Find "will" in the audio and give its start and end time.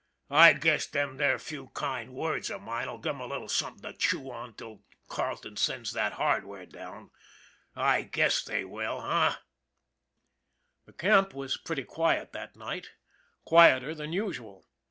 8.65-8.99